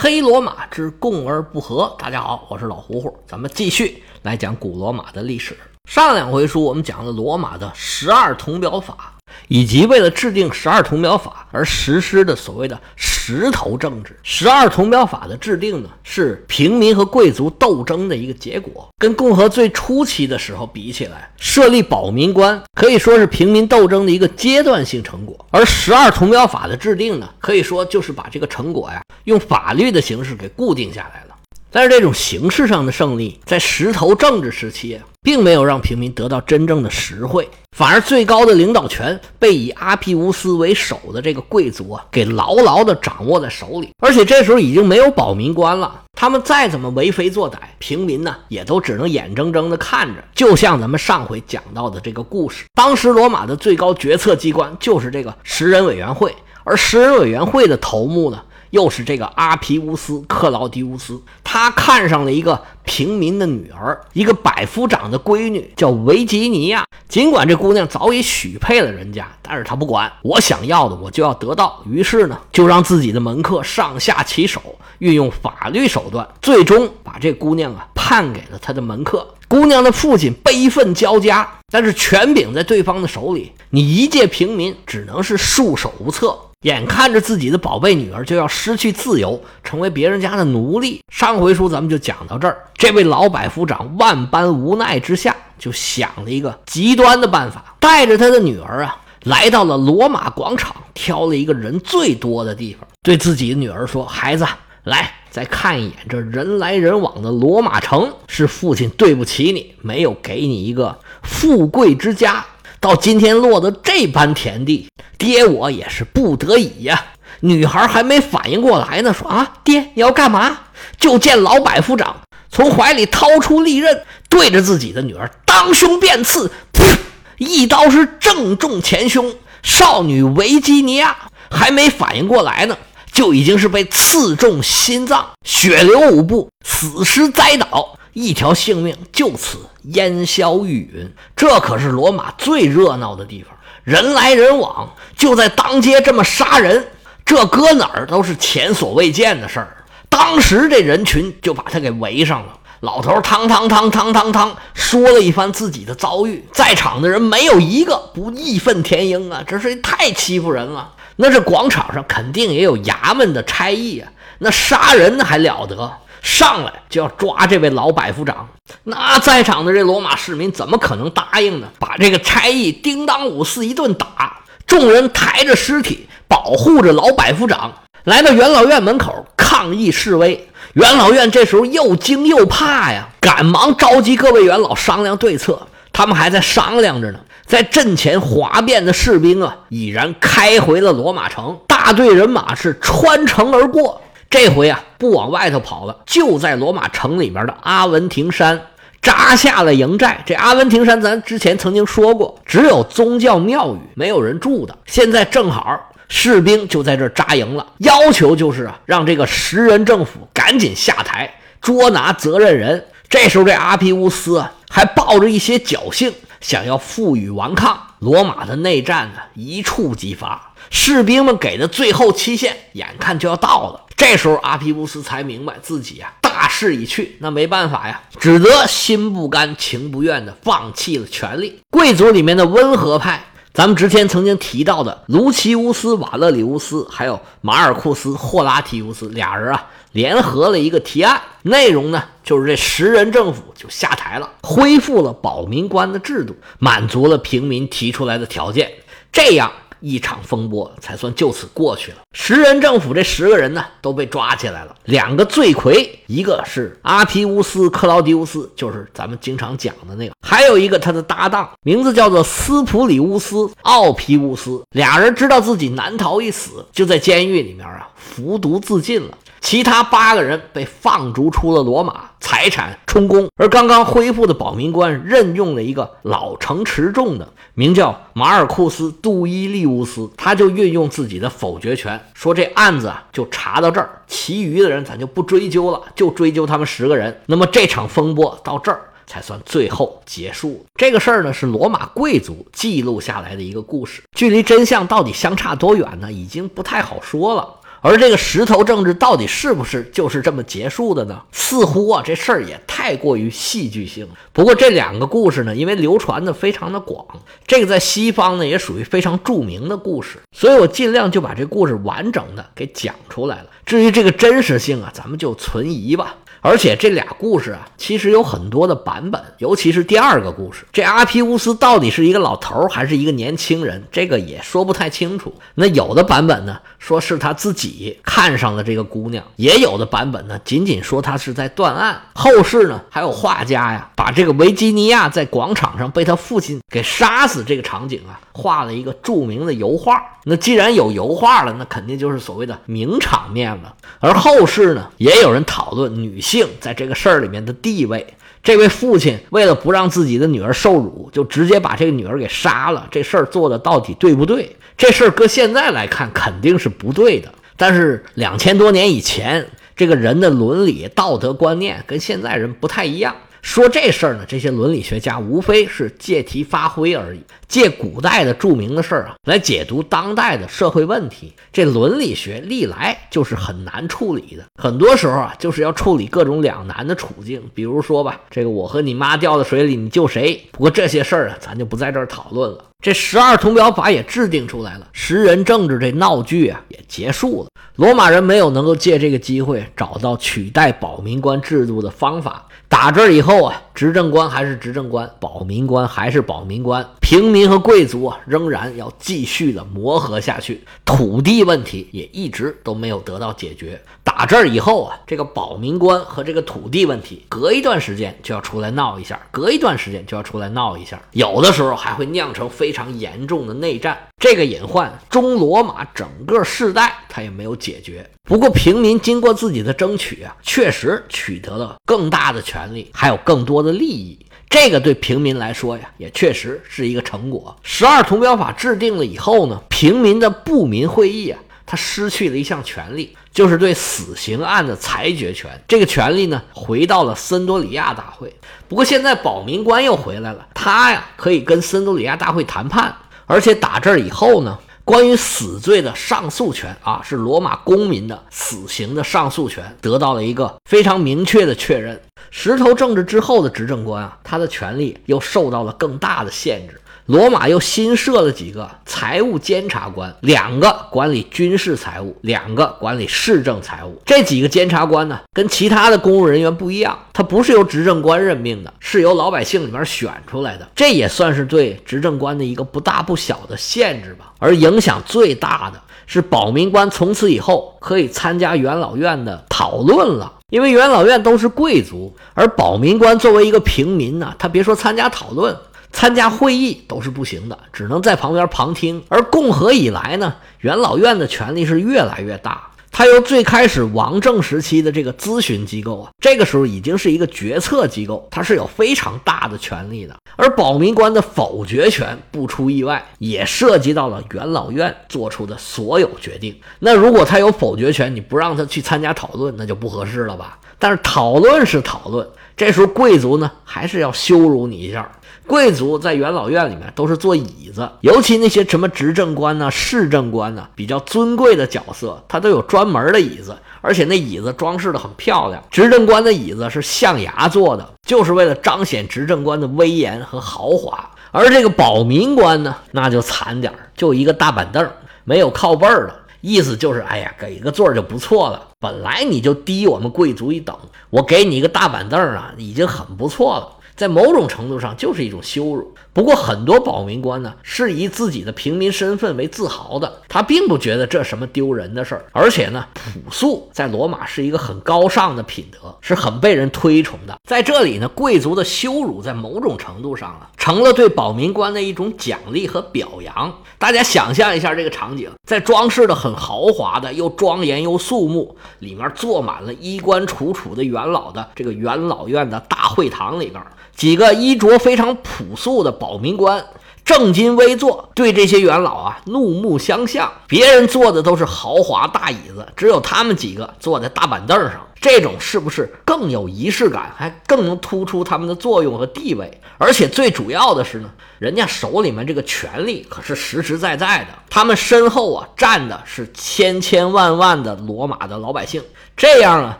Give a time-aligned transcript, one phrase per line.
[0.00, 1.92] 黑罗马之共而不和。
[1.98, 5.56] 大家好，我是老胡胡，咱们继续来讲古罗马的历史。
[5.88, 9.14] 上两回书我们讲了罗马的十二铜表法。
[9.46, 18.88] 以及为了制定十二铜表法而实施的所谓的石头政治，十二铜表法的制定呢，是平民和贵族斗争的一个结果。
[18.98, 31.27] 跟共和最初期的时候比起来，设立保民官可以说是平民斗争的一个阶段性成果，而十二铜表法的制定呢，可以说就是把这个成果呀，用法律的形式给固定下来了。
[31.70, 43.90] 但是这种形式上的胜利，在石头政治时期，并没有让平民得到真正的实惠，反而最高的领导权被以阿皮乌斯为首的这个贵族啊，给牢牢地掌握在手里。
[43.98, 50.24] 而且这时候已经没有保民官了，他们再怎么为非作歹，平民呢也都只能眼睁睁地看着。
[50.34, 58.42] 就像咱们上回讲到的这个故事，当时罗马的最高决策机关就是这个十人委员会，而十人委员会的头目呢？
[58.70, 66.84] 又是这个阿皮乌斯·克劳迪乌斯，他看上了一个平民的女儿，一个百夫长的闺女，叫维吉尼亚。
[67.08, 71.82] 尽管这姑娘早已许配了人家，但是他不管，我想要的我就要得到。
[71.88, 74.60] 于是呢，就让自己的门客上下其手，
[74.98, 79.26] 运用法律手段，最终把这姑娘啊判给了他的门客。
[79.48, 86.38] 姑娘的父亲悲愤交加，但是权柄在对方的手里，你一介平民只能是束手无策。
[86.62, 91.00] 眼看着自己的宝贝女儿就要失去自由，成为别人家的奴隶。
[91.12, 104.44] 上回书咱们就讲到这儿，这位老百夫长万般无奈之下，就想了一个极端的办法，带着他的女儿啊，来到了罗马广场，挑了一个人最多的地方，对自己的女儿说：“孩子，
[104.82, 112.44] 来再看一眼这人来人往的罗马城，是父亲对不起你，没有给你一个富贵之家。”
[112.80, 117.06] 到今天落得这般田地，爹我也是不得已呀。
[117.40, 120.58] 女孩还没反应过来呢，说啊，爹你要干嘛？
[120.98, 122.16] 就见老百夫长
[122.50, 126.96] 从怀里掏出利刃，对着自己的女儿当胸便刺，噗，
[127.36, 129.34] 一刀是正中前胸。
[129.62, 131.16] 少女维吉尼亚
[131.50, 132.78] 还没反应过来呢，
[133.12, 137.97] 就已经是被刺中心脏，血流五步，死尸栽倒。
[138.12, 146.88] 一条性命就此烟消云云，这可是罗马最热闹的地方，人来人往，就在当街这么杀人，
[147.24, 149.76] 这搁哪儿都是前所未见的事儿。
[150.08, 160.94] 当时这人群就把他给围上了，老头汤汤汤汤汤汤说了一番自己的遭遇，在场的人没有一个不义愤填膺啊，这是太欺负人了。
[161.16, 165.92] 那这广场上肯定也有衙门的差役啊，那杀人还了得？
[166.22, 168.48] 上来就要抓这位老百夫长，
[168.84, 171.68] 那在场的这罗马市民怎么可能答应呢？
[171.78, 177.72] 把这个差役叮当五四一顿打，众人抬着尸体，保护着老百夫长，
[178.04, 180.48] 来到元老院门口抗议示威。
[180.74, 185.66] 元老院这时候又惊又怕呀，赶忙召集各位元老商量对策。
[185.92, 194.00] 他们还在商量着呢，在阵前哗变的士兵啊，已然开回了罗马城，大队人马是穿城而过。
[194.30, 198.60] 这回啊，不往外头跑了，就在罗马城里面的阿文廷山
[199.00, 200.22] 扎下了营寨。
[200.26, 204.76] 这阿文廷山，咱之前曾经说过，只有宗教庙宇，没有人住的。
[204.84, 207.66] 现在正好，士兵就在这扎营了。
[207.78, 212.84] 要求就是啊，让这个十人政府赶紧下台，捉拿责任人。
[213.08, 217.78] 这时候，这阿皮乌斯啊，还抱着一些侥幸，想要负隅顽抗。
[217.98, 223.86] 罗马的内战呢，一触即发，士兵们给的最后期限眼看就要到了。
[223.96, 231.58] 这时候，阿皮乌斯才明白自己啊大势已去，那没办法呀，只得心不甘情不愿的放弃了权力。
[231.70, 233.24] 贵族里面的温和派，
[233.58, 248.70] 咱们之前曾经提到的卢奇乌斯·瓦勒里乌斯，还有马尔库斯·霍拉提乌斯俩人啊，联合了一个提案，内容呢就是这十人政府就下台了，恢复了保民官的制度，满足了平民提出来的条件，
[249.10, 249.50] 这样。
[249.80, 251.98] 一场风波才算就此过去了。
[252.12, 254.74] 十人政府这十个人呢，都被抓起来了。
[254.84, 264.62] 两个罪魁，一个是阿皮乌斯·克劳迪乌斯，就是咱们经常讲的那个；还有一个他的搭档，名字叫做斯普里乌斯·奥皮乌斯。
[264.70, 269.16] 俩人知道自己难逃一死，就在监狱里面啊服毒自尽了。
[269.40, 273.28] 其他八个人被放逐出了罗马，财产充公。
[273.36, 287.20] 而刚刚恢复的保民官任用了一个老成持重的，名叫马尔库斯·杜伊利乌斯，他就运用自己的否决权，说这案子啊就查到这儿，其余的人咱就不追究了，就追究他们十个人。
[287.26, 290.66] 那么这场风波到这儿才算最后结束。
[290.74, 296.12] 这个事儿呢是罗马贵族记录下来的一个故事，距离真相到底相差多远呢？
[296.12, 297.54] 已经不太好说了。
[297.80, 301.20] 而这个石头政治到底是不是就是这么结束的呢？
[301.32, 304.08] 似乎啊，这事儿也太过于戏剧性。
[304.32, 307.06] 不过这两个故事呢，因为流传的非常的广，
[307.46, 313.46] 这个在西方呢也属于非常著名的故事，所以我尽量就把这故事完整的给讲出来了。
[313.64, 316.16] 至于这个真实性啊，咱们就存疑吧。
[316.40, 325.34] 而且这俩故事啊，其实有很多的版本，尤其是第二个故事，这阿皮乌斯到底是一个老头儿还是一个年轻人，这个也说不太清楚。
[325.54, 332.00] 那有的版本呢，说是他自己看上了这个姑娘；也有的版本呢，仅仅说他是在断案。
[332.14, 340.00] 后世呢，还有画家呀，把这个维吉尼亚在广场上被他父亲给杀死这个场景啊，画了一个著名的油画。
[340.24, 343.74] 那既然有油画了，那肯定就是所谓的名场面了。
[343.98, 348.06] 而后世呢，也有人讨论女性在这个事儿里面的地位。
[348.42, 352.86] 这位父亲为了不让自己的女儿受辱，就直接把这个女儿给杀了。
[352.90, 354.56] 这事儿做的到底对不对？
[354.76, 357.28] 这事儿搁现在来看肯定是不对的。
[357.56, 359.44] 但是两千多年以前，
[359.76, 363.14] 这个人的伦理道德观念跟现在人不太一样。
[363.48, 371.32] 说这事儿呢，这些伦理学家无非是借题发挥而已，借古代的著名的事儿啊来解读当代的社会问题。
[371.50, 377.42] 这伦理学历来就是很难处理的，很多时候啊就是要处理各种两难的处境。
[377.54, 380.38] 比如说吧，这个我和你妈掉到水里，你救谁？
[380.52, 382.62] 不过这些事儿啊，咱就不在这儿讨论了。
[382.80, 387.50] 这十二铜表法也制定出来了，十人政治这闹剧啊也结束了。
[387.74, 392.46] 罗马人没有能够借这个机会找到取代保民官制度的方法。
[392.68, 400.62] 打这以后啊，执政官还是执政官，保民官还是保民官，平民和贵族啊仍然要继续的磨合下去。
[400.84, 403.80] 土地问题也一直都没有得到解决。
[404.04, 413.96] 打打这儿以后啊，这个保民官和这个土地问题，隔一段时间就要出来闹一下，隔一段时间就要出来闹一下，有的时候还会酿成非常严重的内战。
[414.20, 418.04] 这个隐患，中罗马整个世代他也没有解决。
[418.24, 424.18] 不过平民经过自己的争取啊，确实取得了更大的权利，还有更多的利益。
[424.50, 427.54] 这个对平民来说呀，也确实是一个成果。
[427.62, 435.50] 十二铜表法制定了以后呢，平民的不民会议啊，他失去了一项权利，就是对死刑案的裁决权。
[435.68, 438.34] 这个权利呢，回到了森多里亚大会。
[438.68, 442.94] 不过现在保民官又回来了，他呀可以跟森多里亚大会谈判，
[443.26, 444.58] 而且打这儿以后呢。
[444.84, 452.00] 关于死罪的上诉权啊，是罗马公民的死刑的上诉权得到了一个非常明确的确认。
[452.30, 456.80] 石头政治之后的执政官啊，他的权力又受到了更大的限制。
[457.08, 463.98] 罗马又新设了几个财务监察官，两个管理军事财务，两个管理市政财务。
[464.04, 470.68] 这几个监察官呢，跟其他的公务人员不一样，他不是由执政官任命的，是由老百姓里面选出来的。
[470.76, 474.34] 这也算是对执政官的一个不大不小的限制吧。
[474.38, 485.56] 而影响最大的是，保民官从此以后可以参加元老院的讨论了，因为元老院都是贵族，而保民官作为一个平民呢，他别说参加讨论。
[485.98, 489.02] 参加会议都是不行的，只能在旁边旁听。
[489.08, 492.70] 而共和以来呢，元老院的权力是越来越大。
[492.92, 500.14] 它由最开始王政时期的这个咨询机构啊，这个时候已经是一个决策机构，它是有非常大的权力的。
[500.36, 506.54] 而保民官的否决权，不出意外，也涉及到了元老院做出的所有决定。
[506.78, 510.60] 那如果他有否决权，你不让他去参加讨论，那就不合适了吧？
[510.78, 512.26] 但是讨论是讨论，
[512.56, 515.10] 这时候贵族呢，还是要羞辱你一下。
[515.46, 525.62] 贵族在元老院里面都是坐椅子，尤其那些什么执政官呢、市政官呢，比较尊贵的角色，他都有专门的椅子，而且那椅子装饰的很漂亮。
[525.70, 531.10] 执政官的椅子是象牙做的，就是为了彰显执政官的威严和豪华。
[531.30, 534.86] 而这个保民官呢，那就惨点儿就一个大板凳，
[535.24, 536.14] 没有靠背儿的，
[536.48, 538.68] 意思就是，哎呀，给个座就不错了。
[538.80, 540.74] 本来你就低我们贵族一等，
[541.10, 543.77] 我给你一个大板凳啊，已经很不错了。
[543.98, 545.92] 在某种程度上就是一种羞辱。
[546.12, 552.24] 不过很多保民官呢是以自己的平民身份为自豪的，他并不觉得这什么丢人的事儿。
[552.32, 557.36] 而且呢，朴素在罗马是一个很高尚的品德，是很被人推崇的。
[557.42, 563.52] 在这里呢，贵族的羞辱在某种程度上啊，成了对保民官的一种奖励和表扬。
[563.78, 573.60] 大家想象一下这个场景，在装饰的很豪华的、又庄严又肃穆，里面坐满了衣冠楚楚的元老的这个元老院的大会堂里边。
[573.98, 576.64] 几个衣着非常朴素的保民官
[577.04, 580.30] 正襟危坐，对这些元老啊怒目相向。
[580.46, 584.86] 别人坐的都是豪华大椅子，只有他们几个坐在大板凳上。
[585.00, 589.60] 这种是不是更有仪式感，还更能突出他们的作用和地位。
[589.78, 598.82] 而且最主要的是呢，人家手里面这个权力可是实实在在的，他们身后啊站的是千千万万的罗马的老百姓。
[599.16, 599.76] 这样呢，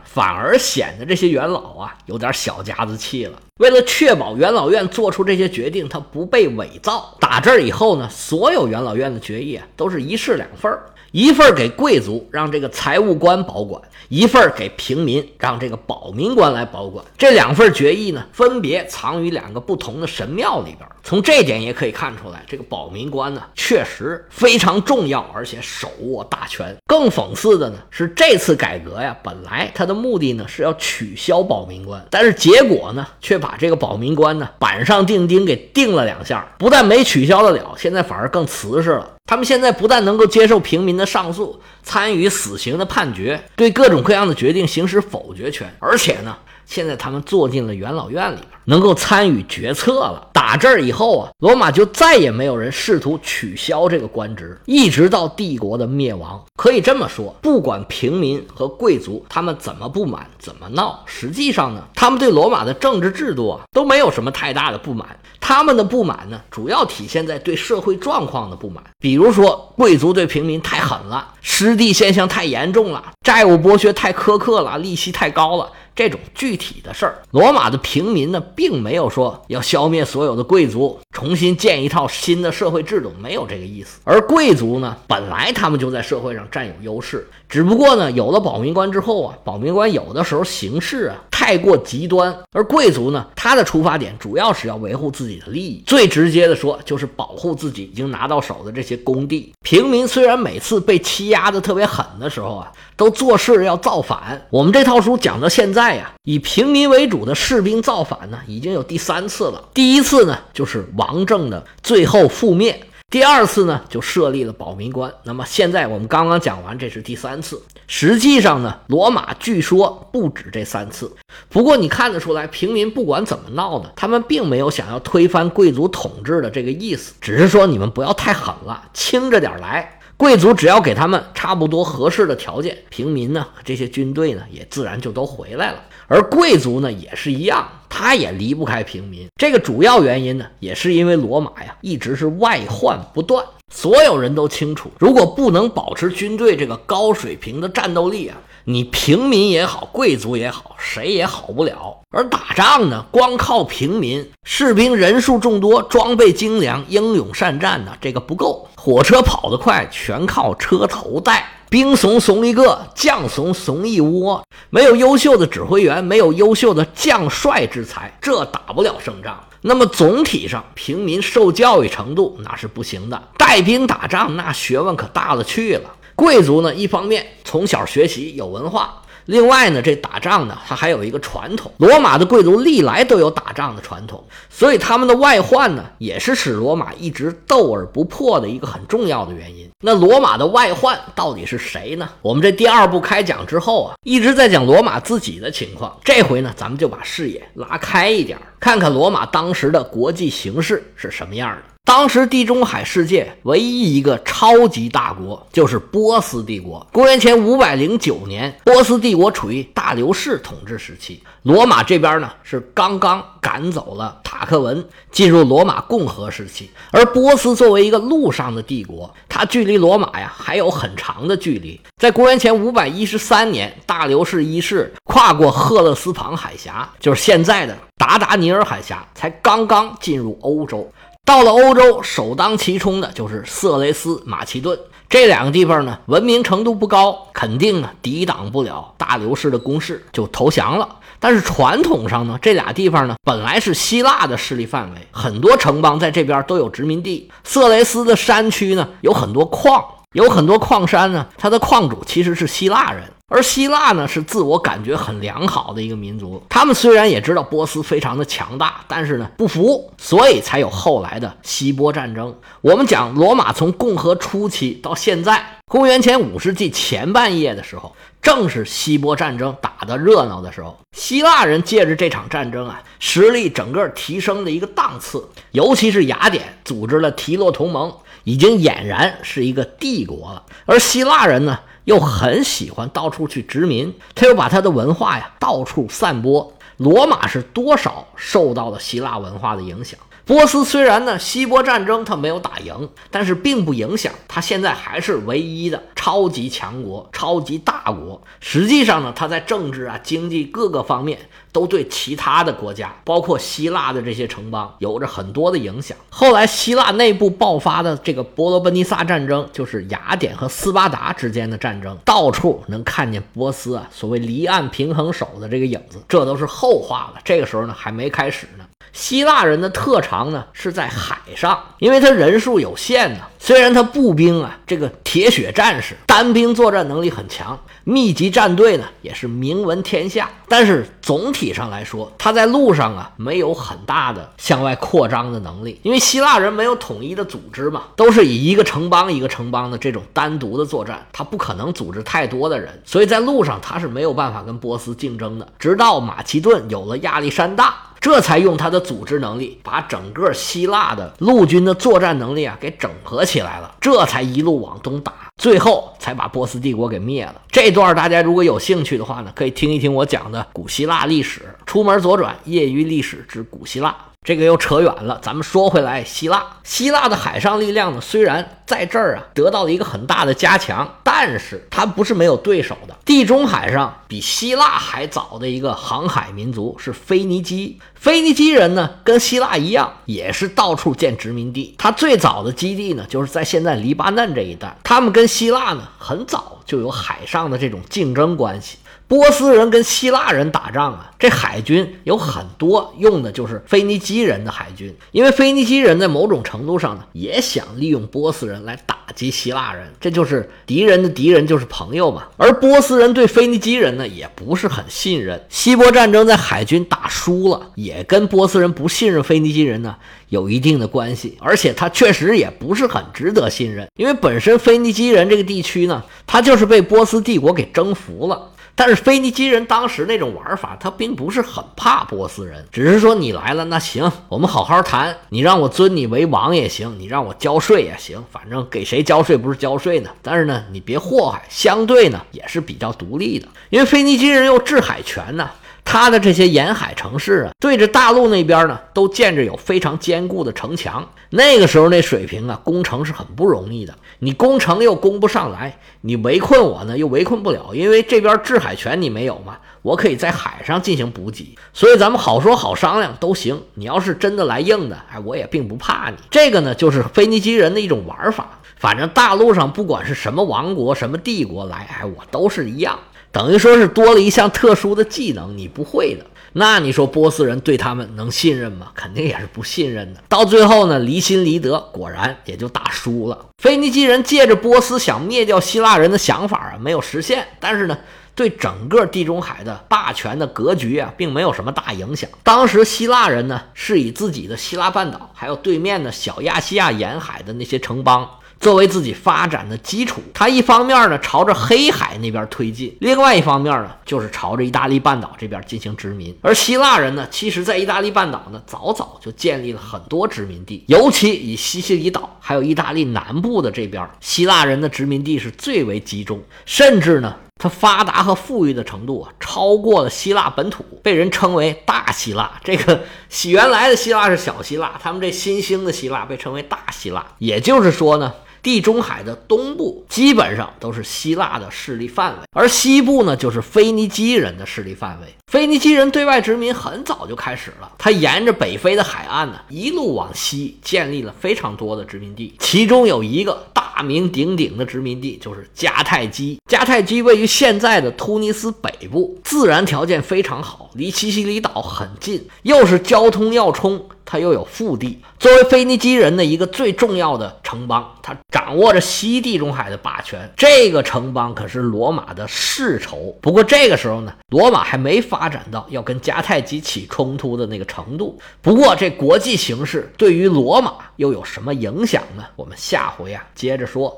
[0.05, 3.41] 反而显得这些元老啊有点小家子气了。
[3.59, 10.87] 为了确保元老院做出这些决定，它不被伪造，打这儿以后呢，所有元老院的决议啊都是一式两份儿。
[11.11, 17.05] 一份儿给贵族，让这个财务官保管；一份给平民，让这个保民官来保管。
[17.17, 20.89] 这两份决议呢，分别藏于两个不同的神庙里边。
[21.09, 26.77] 从这点也可以看出来，这个保民官呢，确实非常重要，而且手握大权。
[26.87, 39.15] 更讽刺的呢，是这次改革呀，本来他的目的呢是要取消保民官，但是结果呢，却把这个保民官呢板上钉钉给钉了两下，不但没取消得了，现在反而更瓷实了。
[39.25, 46.37] 他们现在不但能够接受平民的上诉，参与死刑的判决，对各种各样的决定行使否决权，而且呢。
[46.67, 50.29] 现在他们坐进了元老院里边，能够参与决策了。
[50.33, 56.43] 打这儿以后啊，罗马就再也没有人试图取消这个官职，一直到帝国的灭亡。
[56.57, 65.09] 可以这么说，不管平民和贵族他们怎么不满、怎么闹，实际上呢，他们对罗马的政治制度啊都没有什么太大的不满。
[65.41, 75.71] 他们的不满呢，主要体现在对社会状况的不满，比如说贵族对平民太狠了，失地现象太严重了，债务剥削太苛刻了，利息太高了。
[75.99, 83.99] 这种具体的事儿，罗马的平民呢，并没有说要消灭所有的贵族，重新建一套新的社会制度，没有这个意思。
[84.05, 99.53] 而贵族呢，本来他们就在社会上占有优势，只不过呢，有了保民官之后啊，保民官有的时候行事啊太过极端，而贵族呢，他的出发点主要是要维护自己的利益，最直接的说就是保护自己已经拿到手的这些工地。
[99.63, 104.47] 平民虽然每次被欺压的特别狠的时候啊，都做事要造反。
[104.51, 105.89] 我们这套书讲到现在。
[105.97, 109.63] 呀，以平民为主的士兵造反呢，已经有第三次了。
[109.73, 112.75] 第一次呢，就是王王政的最后覆灭；
[113.09, 115.11] 第二次呢，就设立了保民官。
[115.25, 117.63] 那么现在我们刚刚讲完，这是第三次。
[117.87, 121.11] 实际上呢，罗马据说不止这三次。
[121.49, 129.98] 不过你看得出来，平民不管怎么闹呢，他们并没有想要推翻贵族统治的这个意思，只是说你们不要太狠了，轻着点来。
[130.19, 135.79] 贵族只要给他们差不多合适的条件，平民呢，这些军队呢，也自然就都回来了。
[136.09, 139.29] 而贵族呢，也是一样，他也离不开平民。
[139.37, 143.45] 这个主要原因呢，也是因为罗马呀，一直是外患不断。
[143.73, 148.37] 所有人都清楚，如果不能保持军队这个高水平的战斗力啊，
[148.71, 152.01] 你平民也好，贵族也好，谁也好不了。
[152.11, 158.69] 而打仗呢，光靠平民士兵人数众多、装备精良、英勇善战呢，这个不够。
[158.77, 161.49] 火车跑得快，全靠车头带。
[161.71, 164.45] 兵怂怂一个，将怂怂一窝。
[164.69, 169.43] 没有优秀的指挥员，没有优秀的将帅之才，这打不了胜仗。
[169.63, 173.23] 那么总体上，平民受教育程度那是不行的。
[173.39, 175.91] 带兵打仗，那学问可大了去了。
[176.19, 179.03] 贵族呢，一方面从小学习有文化。
[179.27, 181.71] 另外呢，这打仗呢，它还有一个传统。
[181.77, 189.71] 罗马的贵族历来都有打仗的传统，所以他们的外患呢，也是使罗马一直斗而不破的一个很重要的原因。
[189.81, 192.09] 那罗马的外患到底是谁呢？
[192.21, 195.97] 我们这第二部开讲之后啊，一直在讲罗马自己的情况。
[196.03, 201.63] 这回呢，咱们就把视野拉开一点，看看罗马当时的国际形势是什么样的。
[201.89, 206.87] 当时地中海世界唯一一个超级大国就是波斯帝国。
[206.93, 211.23] 公元前五百零九年，波斯帝国处于大流士统治时期。
[211.45, 216.71] 罗马这边呢是刚刚赶走了塔克文，进入罗马共和时期。
[216.91, 221.81] 而波斯作为一个陆上的帝国，它距离罗马呀还有很长的距离。
[221.97, 230.87] 在公元前五百一十三年，大流士一世跨过赫勒斯滂海峡，就是现在的达达尼尔海峡，才刚刚进入欧洲。
[231.29, 234.81] 到了欧洲，首当其冲的就是色雷斯、马其顿
[235.11, 240.89] 这两个地方呢，文明程度不高，肯定呢抵挡不了大流士的攻势，就投降了。
[241.21, 247.31] 但是传统上呢，这俩地方呢本来是希腊的势力范围，很多城邦在这边都有殖民地。
[247.45, 253.05] 色雷斯的山区呢有很多矿，有很多矿山呢，它的矿主其实是希腊人。
[253.31, 256.43] 而希腊呢，是自我感觉很良好的一个民族。
[256.49, 262.35] 他们虽然也知道波斯非常的强大，但是呢不服，所以才有后来的希波战争。
[262.63, 270.79] 我们讲罗马从共和初期到现在，公元前五世纪前半叶的时候，正是希波战争打得热闹的时候。
[270.97, 275.29] 希腊人借着这场战争啊，实力整个提升了一个档次。
[275.53, 277.95] 尤其是雅典组织了提洛同盟，
[278.25, 280.45] 已经俨然是一个帝国了。
[280.65, 281.59] 而希腊人呢？
[281.89, 286.53] 又很喜欢到处去殖民，他又把他的文化呀到处散播。
[286.77, 289.99] 罗马是多少受到了希腊文化的影响。
[290.29, 298.21] 波斯虽然呢，希波战争他没有打赢，但是并不影响他现在还是唯一的超级强国、超级大国。
[298.39, 301.19] 实际上呢，他在政治啊、经济各个方面
[301.51, 305.97] 都对其他的国家，包括希腊的这些城邦，有着很多的影响。
[306.11, 315.99] 后来希腊内部爆发的这个伯罗奔尼撒战争，就是雅典和斯巴达之间的战争，到处能看见波斯啊所谓离岸平衡手的这个影子。
[316.07, 318.67] 这都是后话了，这个时候呢还没开始呢。
[318.99, 323.21] 希腊人的特长呢是在海上，因为他人数有限呢。
[323.41, 330.29] 虽然他步兵啊，这个铁血战士单兵作战能力很强，密集战队呢也是名闻天下。
[330.49, 345.47] 但是总体上来说，他在路上啊没有很大的向外扩张的能力，因为希腊人没有统一的组织嘛，都是以一个城邦一个城邦的这种单独的作战，他不可能组织太多的人，所以在路上他是没有办法跟波斯竞争的。
[345.61, 347.77] 直到马其顿有了亚历山大。
[348.01, 357.35] 这才用他的组织能力，把整个希腊的陆军的作战能力啊给整合起来了，这才一路往东打，最后才把波斯帝国给灭了。
[357.51, 363.95] 这段大家如果有兴趣的话呢，可以听一听我讲的古希腊历史，出门左转，业余历史之古希腊。
[364.29, 372.95] 这个又扯远了，咱们说回来，希腊，希腊的海上力量呢，虽然在这儿啊得到了一个很大的加强，但是它不是没有对手的。
[373.07, 381.75] 地中海上比希腊还早的一个航海民族是腓尼基，腓尼基人呢跟希腊一样，也是到处建殖民地。
[381.79, 384.77] 他最早的基地呢就是在现在黎巴嫩这一带。
[384.85, 388.77] 他们跟希腊呢很早就有海上的这种竞争关系。
[389.09, 402.25] 波斯人跟希腊人打仗啊，这海军有很多用的就是腓尼基人的海军，因为腓尼基人在某种程度上呢，也想利用波斯人来打击希腊人，这就是敌人的敌人就是朋友嘛。
[402.37, 405.43] 而波斯人对腓尼基人呢，也不是很信任。
[405.49, 409.97] 希波战争在海军打输了，也跟波斯人不信任腓尼基人呢
[410.29, 418.51] 有一定的关系，而且他确实也不是很值得信任，因为本身腓尼基人这个地区呢，他就是被波斯帝国给征服了。
[418.79, 425.17] 但是腓尼基人当时那种玩法，他并不是很怕波斯人，只是说你来了，那行，我们好好谈。
[425.31, 430.11] 你让我尊你为王也行，你让我交税也行，反正给谁交税不是交税呢？
[430.23, 431.43] 但是呢，你别祸害。
[431.49, 435.51] 相对呢，也是比较独立的，因为腓尼基人有制海权呢。
[435.91, 441.09] 他的这些沿海城市啊，对着大陆那边呢，都建着有非常坚固的城墙。
[441.31, 443.95] 那个时候那水平啊，攻城是很不容易的。
[444.19, 453.59] 你攻城又攻不上来，你围困我呢又围困不了，因为这边制海权你没有嘛，我可以在海上进行补给，所以咱们好说好商量都行。
[453.73, 456.17] 你要是真的来硬的，哎，我也并不怕你。
[456.31, 458.47] 这个呢，就是腓尼基人的一种玩法。
[458.77, 462.97] 反正大陆上不管是什么王国、什么帝国来，哎，我都是一样。
[463.31, 468.89] 等于说是多了一项特殊的技能，你不会的，那你说波斯人对他们能信任吗？
[468.95, 470.21] 肯定也是不信任的。
[470.29, 473.47] 到最后呢，离心离德，果然也就打输了。
[473.63, 477.99] 腓尼基人借着波斯想灭掉希腊人的想法啊，没有实现，但是呢，
[478.35, 482.29] 对整个地中海的霸权的格局啊，并没有什么大影响。
[482.43, 488.29] 当时希腊人呢，是以自己的希腊半岛，还有对面的小亚细亚沿海的那些城邦。
[488.61, 496.37] 作为自己发展的基础，他一方面呢朝着黑海那边推进，另外一方面呢就是朝着意大利半岛这边进行殖民。
[496.43, 507.37] 而希腊人呢，其实在意大利半岛呢早早就建立了很多殖民地，尤其以西西里岛还有意大利南部的这边，希腊人的殖民地是最为集中，甚至呢。
[507.61, 512.53] 它发达和富裕的程度啊，超过了希腊本土，被人称为大希腊。
[512.63, 513.03] 这个
[513.47, 517.27] 原来的希腊是小希腊，他们这新兴的希腊被称为大希腊。
[517.39, 518.33] 也就是说呢。
[518.63, 525.35] 地中海的东部基本上都是希腊的势力范围，而西部呢，就是腓尼基人的势力范围。
[525.51, 536.61] 腓尼基人对外殖民很早就开始了，他沿着北非的海岸呢，一路往西建立了非常多的殖民地，其中有一个大名鼎鼎的殖民地就是迦太基。
[536.69, 544.07] 迦太基位于现在的突尼斯北部，自然条件非常好，离西西里岛很近，又是交通要冲。
[544.31, 550.53] 他又有腹地，作为腓尼基人的一个最重要的城邦，他掌握着西地中海的霸权。
[550.55, 553.35] 这个城邦可是罗马的世仇。
[553.41, 558.39] 不过这个时候呢，罗马还没发展到要跟迦太基起冲突的那个程度。
[558.61, 562.45] 不过这国际形势对于罗马又有什么影响呢？
[562.55, 564.15] 我们下回啊接着说。